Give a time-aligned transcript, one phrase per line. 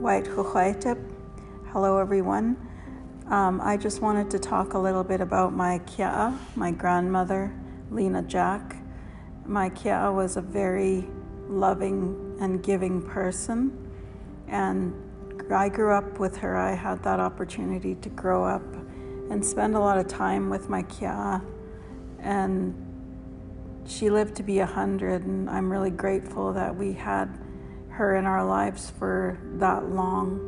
[0.00, 0.98] White Huhaitip.
[1.72, 2.56] Hello, everyone.
[3.26, 7.52] Um, I just wanted to talk a little bit about my kye7e, my grandmother,
[7.90, 8.76] Lena Jack.
[9.44, 11.06] My kye7e was a very
[11.50, 13.76] loving and giving person,
[14.48, 14.94] and
[15.52, 16.56] I grew up with her.
[16.56, 18.64] I had that opportunity to grow up
[19.30, 21.44] and spend a lot of time with my kye7e,
[22.20, 22.74] and
[23.84, 27.38] she lived to be a hundred, and I'm really grateful that we had
[28.00, 30.40] her in our lives for that long.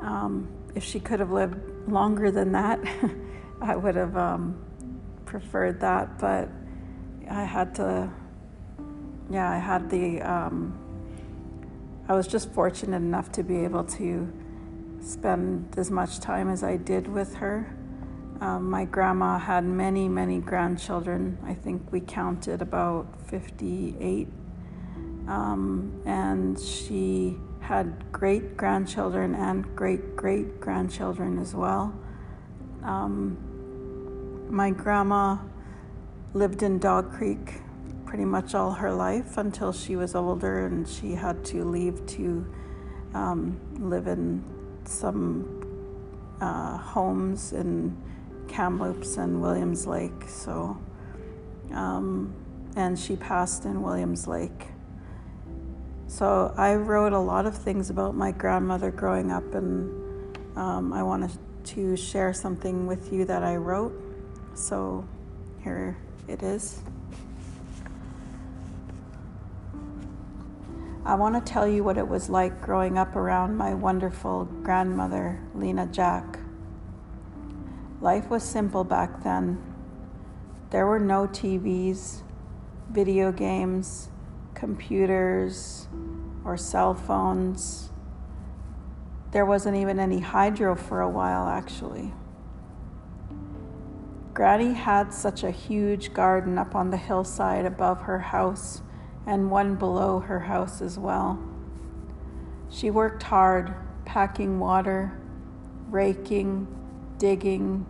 [0.00, 1.56] Um, if she could have lived
[1.88, 2.78] longer than that,
[3.60, 4.64] I would have um,
[5.26, 6.20] preferred that.
[6.20, 6.48] But
[7.28, 8.08] I had to,
[9.28, 10.78] yeah, I had the, um,
[12.06, 14.32] I was just fortunate enough to be able to
[15.00, 17.74] spend as much time as I did with her.
[18.40, 21.38] Um, my grandma had many, many grandchildren.
[21.44, 24.28] I think we counted about 58
[25.28, 31.94] um, and she had great grandchildren and great great grandchildren as well.
[32.82, 33.36] Um,
[34.50, 35.36] my grandma
[36.32, 37.60] lived in Dog Creek
[38.06, 42.46] pretty much all her life until she was older and she had to leave to
[43.12, 44.42] um, live in
[44.84, 45.58] some
[46.40, 47.94] uh, homes in
[48.48, 50.26] Kamloops and Williams Lake.
[50.26, 50.78] So,
[51.72, 52.34] um,
[52.76, 54.68] and she passed in Williams Lake.
[56.08, 61.02] So I wrote a lot of things about my grandmother growing up, and um, I
[61.02, 63.92] wanted to share something with you that I wrote.
[64.54, 65.06] So
[65.62, 66.80] here it is.
[71.04, 75.38] I want to tell you what it was like growing up around my wonderful grandmother,
[75.54, 76.38] Lena Jack.
[78.00, 79.62] Life was simple back then.
[80.70, 82.22] There were no TVs,
[82.90, 84.08] video games,
[84.58, 85.86] computers
[86.44, 87.90] or cell phones.
[89.30, 92.12] There wasn't even any hydro for a while, actually.
[94.34, 98.82] Granny had such a huge garden up on the hillside above her house
[99.26, 101.38] and one below her house as well.
[102.68, 103.74] She worked hard,
[104.04, 105.20] packing water,
[105.88, 106.66] raking,
[107.18, 107.86] digging,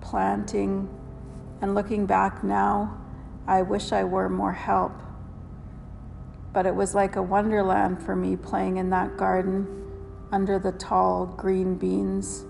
[0.00, 0.88] planting,
[1.60, 2.98] and looking back now,
[3.46, 4.92] I wish I were more help
[6.52, 9.66] but it was like a wonderland for me playing in that garden
[10.30, 12.44] under the tall green beans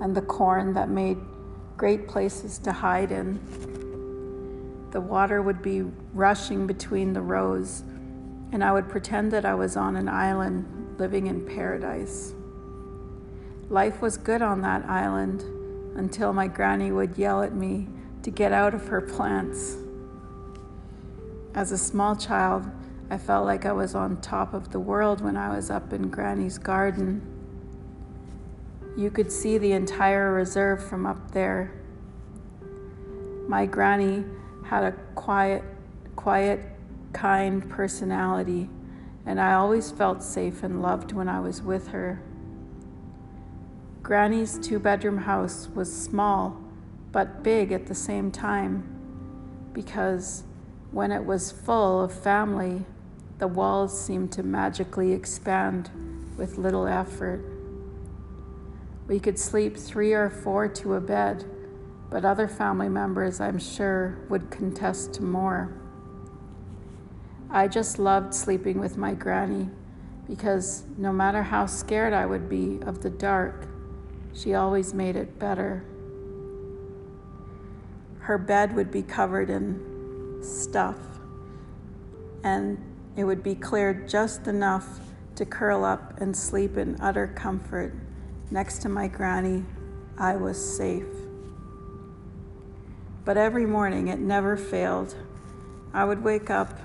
[0.00, 1.18] and the corn that made
[1.76, 3.38] great places to hide in.
[4.90, 5.82] The water would be
[6.14, 7.82] rushing between the rows,
[8.52, 12.34] and I would pretend that I was on an island living in paradise.
[13.68, 15.42] Life was good on that island
[15.96, 17.88] until my granny would yell at me
[18.22, 19.76] to get out of her plants.
[21.54, 22.64] As a small child,
[23.10, 26.10] I felt like I was on top of the world when I was up in
[26.10, 27.22] Granny's garden.
[28.96, 31.72] You could see the entire reserve from up there.
[33.48, 34.24] My granny
[34.66, 35.64] had a quiet,
[36.16, 36.60] quiet,
[37.14, 38.68] kind personality,
[39.24, 42.20] and I always felt safe and loved when I was with her.
[44.02, 46.60] Granny's two bedroom house was small
[47.10, 48.82] but big at the same time
[49.72, 50.44] because
[50.90, 52.84] when it was full of family,
[53.38, 55.90] the walls seemed to magically expand
[56.36, 57.44] with little effort.
[59.06, 61.44] We could sleep three or four to a bed,
[62.10, 65.72] but other family members, I'm sure, would contest to more.
[67.50, 69.70] I just loved sleeping with my granny
[70.26, 73.66] because no matter how scared I would be of the dark,
[74.34, 75.84] she always made it better.
[78.18, 80.98] Her bed would be covered in stuff,
[82.44, 82.78] and
[83.18, 85.00] it would be cleared just enough
[85.34, 87.92] to curl up and sleep in utter comfort.
[88.48, 89.64] Next to my granny,
[90.16, 91.02] I was safe.
[93.24, 95.16] But every morning it never failed.
[95.92, 96.78] I would wake up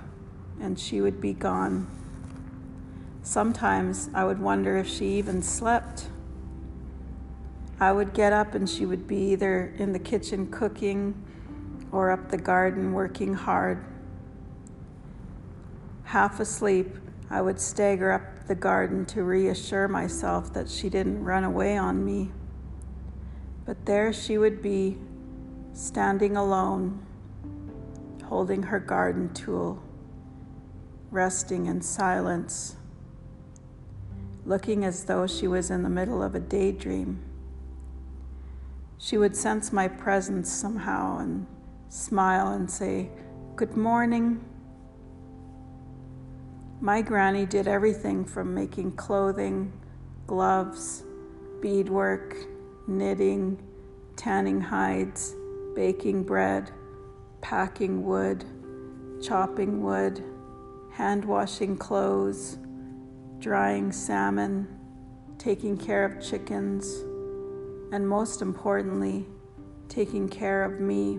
[0.60, 1.88] and she would be gone.
[3.22, 6.08] Sometimes I would wonder if she even slept.
[7.80, 11.14] I would get up and she would be either in the kitchen cooking
[11.92, 13.86] or up the garden working hard.
[16.14, 16.96] Half asleep,
[17.32, 22.06] I would stagger up the garden to reassure myself that she didn't run away on
[22.06, 22.32] me.
[23.66, 25.00] But there she would be,
[25.74, 27.04] standing alone,
[28.26, 29.82] holding her garden tool,
[31.10, 32.76] resting in silence,
[34.46, 37.24] looking as though she was in the middle of a daydream.
[39.00, 41.48] She would sense my presence somehow and
[41.90, 43.10] smile and say,
[43.56, 44.46] Good morning.
[46.84, 49.72] My granny did everything from making clothing,
[50.28, 51.06] gloves,
[51.62, 52.36] beadwork,
[52.88, 53.58] knitting,
[54.18, 55.34] tanning hides,
[55.78, 56.72] baking bread,
[57.40, 58.44] packing wood,
[59.24, 60.26] chopping wood,
[60.92, 62.58] hand washing clothes,
[63.40, 64.68] drying salmon,
[65.38, 66.86] taking care of chickens,
[67.94, 69.26] and most importantly,
[69.88, 71.18] taking care of me.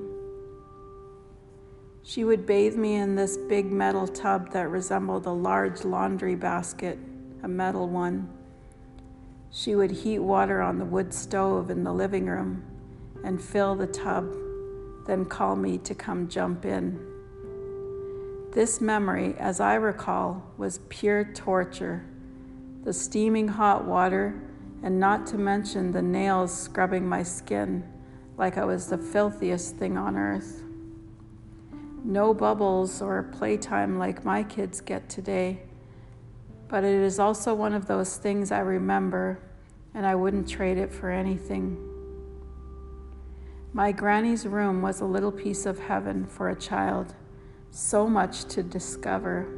[2.06, 6.98] She would bathe me in this big metal tub that resembled a large laundry basket,
[7.42, 8.28] a metal one.
[9.50, 12.62] She would heat water on the wood stove in the living room
[13.24, 14.30] and fill the tub,
[15.06, 17.00] then call me to come jump in.
[18.52, 22.04] This memory, as I recall, was pure torture.
[22.82, 24.42] The steaming hot water,
[24.82, 27.82] and not to mention the nails scrubbing my skin
[28.36, 30.60] like I was the filthiest thing on earth.
[32.06, 35.62] No bubbles or playtime like my kids get today,
[36.68, 39.38] but it is also one of those things I remember,
[39.94, 41.78] and I wouldn't trade it for anything.
[43.72, 47.14] My granny's room was a little piece of heaven for a child,
[47.70, 49.48] so much to discover.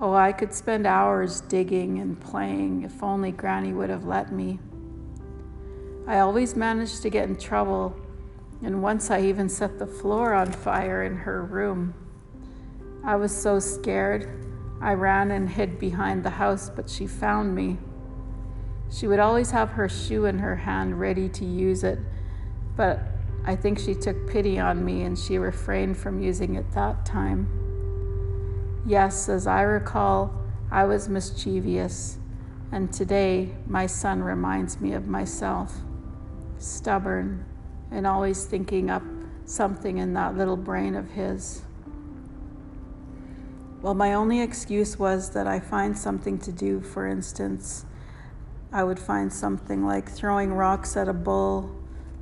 [0.00, 4.58] Oh, I could spend hours digging and playing if only Granny would have let me.
[6.08, 7.94] I always managed to get in trouble,
[8.64, 11.94] and once I even set the floor on fire in her room.
[13.04, 14.28] I was so scared,
[14.80, 17.78] I ran and hid behind the house, but she found me.
[18.90, 21.98] She would always have her shoe in her hand ready to use it,
[22.76, 23.00] but
[23.44, 27.48] I think she took pity on me and she refrained from using it that time.
[28.86, 30.34] Yes, as I recall,
[30.70, 32.18] I was mischievous,
[32.70, 35.80] and today my son reminds me of myself
[36.58, 37.44] stubborn,
[37.92, 39.02] and always thinking up
[39.44, 41.62] something in that little brain of his.
[43.82, 46.80] Well, my only excuse was that I find something to do.
[46.80, 47.84] For instance,
[48.72, 51.74] I would find something like throwing rocks at a bull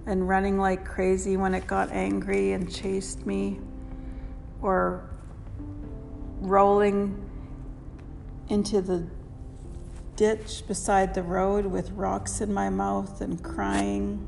[0.06, 3.60] and running like crazy when it got angry and chased me,
[4.62, 5.08] or
[6.40, 7.30] rolling
[8.48, 9.06] into the
[10.16, 14.26] ditch beside the road with rocks in my mouth and crying.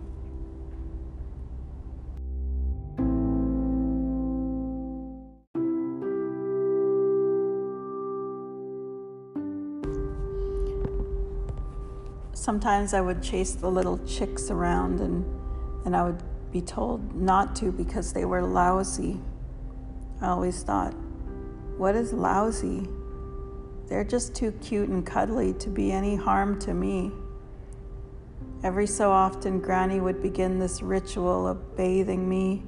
[12.35, 15.25] Sometimes I would chase the little chicks around and,
[15.85, 19.21] and I would be told not to because they were lousy.
[20.21, 20.93] I always thought,
[21.77, 22.89] what is lousy?
[23.89, 27.11] They're just too cute and cuddly to be any harm to me.
[28.65, 32.63] Every so often, Granny would begin this ritual of bathing me,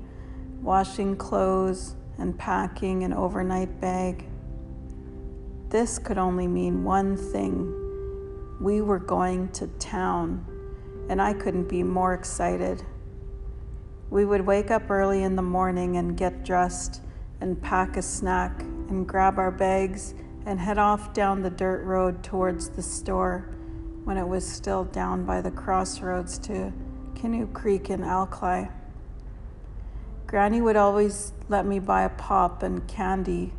[0.61, 4.27] washing clothes, and packing an overnight bag.
[5.69, 7.84] This could only mean one thing
[8.61, 10.45] we were going to town,
[11.09, 12.83] and I couldn't be more excited.
[14.11, 17.03] We would wake up early in the morning and get dressed
[17.41, 20.15] and pack a snack and grab our bags
[20.47, 23.49] and head off down the dirt road towards the store
[24.05, 26.73] when it was still down by the crossroads to
[27.15, 28.67] Canoe Creek in Alkali.
[30.27, 33.53] Granny would always let me buy a pop and candy,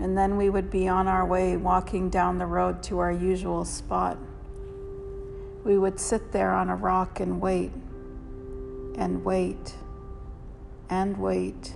[0.00, 3.64] and then we would be on our way walking down the road to our usual
[3.64, 4.18] spot.
[5.64, 7.72] We would sit there on a rock and wait,
[8.96, 9.74] and wait,
[10.90, 11.74] and wait,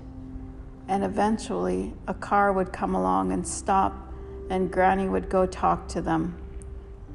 [0.88, 4.07] and eventually a car would come along and stop
[4.49, 6.37] and Granny would go talk to them.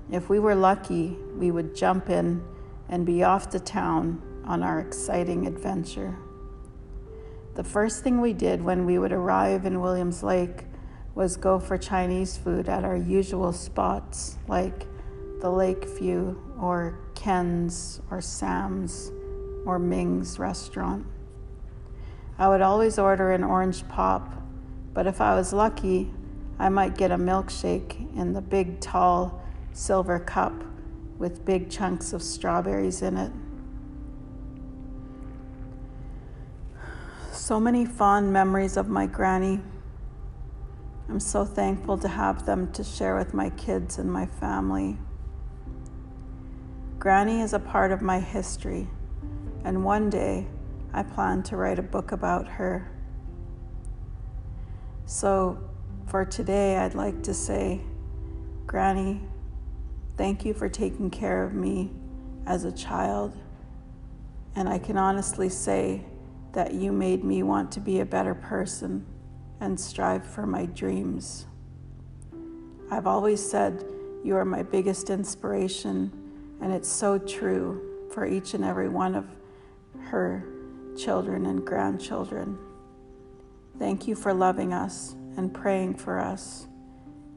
[0.10, 2.44] If we were lucky, we would jump in
[2.90, 6.18] and be off to town on our exciting adventure.
[7.56, 10.66] The first thing we did when we would arrive in Williams Lake
[11.16, 14.88] was go for Chinese food at our usual spots like
[15.42, 19.12] the Lakeview or Ken's or Sam's
[19.66, 21.06] or Ming's restaurant.
[22.38, 24.32] I would always order an orange pop,
[24.94, 26.12] but if I was lucky,
[26.58, 29.42] I might get a milkshake in the big, tall
[29.74, 30.54] silver cup
[31.18, 33.32] with big chunks of strawberries in it.
[37.32, 39.60] So many fond memories of my granny.
[41.10, 44.98] I'm so thankful to have them to share with my kids and my family.
[47.02, 48.88] Granny is a part of my history,
[49.64, 50.46] and one day
[50.94, 52.92] I plan to write a book about her.
[55.08, 55.68] So
[56.06, 57.82] for today, I'd like to say,
[58.68, 59.20] Granny,
[60.16, 61.90] thank you for taking care of me
[62.46, 63.36] as a child.
[64.56, 66.06] And I can honestly say
[66.54, 69.08] that you made me want to be a better person
[69.60, 71.48] and strive for my dreams.
[72.92, 73.84] I've always said
[74.24, 76.21] You are my biggest inspiration,
[76.62, 79.26] and it's so true for each and every one of
[80.00, 80.44] her
[80.98, 82.58] children and grandchildren.
[83.80, 86.68] Thank you for loving us and praying for us.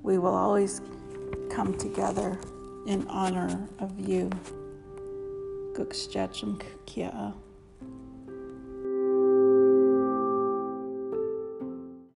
[0.03, 0.81] We will always
[1.51, 2.39] come together
[2.87, 4.31] in honor of you.
[5.75, 7.44] Kukwstsétsemc kye7e.